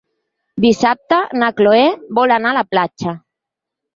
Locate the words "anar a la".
2.37-2.65